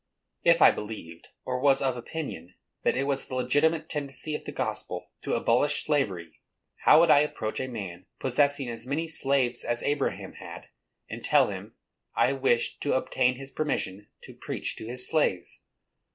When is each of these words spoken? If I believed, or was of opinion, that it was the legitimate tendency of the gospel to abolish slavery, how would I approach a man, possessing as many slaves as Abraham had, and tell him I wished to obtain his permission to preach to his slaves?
If 0.41 0.63
I 0.63 0.71
believed, 0.71 1.27
or 1.45 1.59
was 1.59 1.79
of 1.79 1.95
opinion, 1.95 2.55
that 2.81 2.97
it 2.97 3.03
was 3.03 3.27
the 3.27 3.35
legitimate 3.35 3.87
tendency 3.87 4.33
of 4.33 4.45
the 4.45 4.51
gospel 4.51 5.11
to 5.21 5.35
abolish 5.35 5.85
slavery, 5.85 6.41
how 6.85 6.99
would 6.99 7.11
I 7.11 7.19
approach 7.19 7.59
a 7.59 7.67
man, 7.67 8.07
possessing 8.17 8.67
as 8.67 8.87
many 8.87 9.07
slaves 9.07 9.63
as 9.63 9.83
Abraham 9.83 10.33
had, 10.33 10.69
and 11.07 11.23
tell 11.23 11.49
him 11.51 11.75
I 12.15 12.33
wished 12.33 12.81
to 12.81 12.93
obtain 12.93 13.35
his 13.35 13.51
permission 13.51 14.07
to 14.23 14.33
preach 14.33 14.75
to 14.77 14.87
his 14.87 15.07
slaves? 15.07 15.61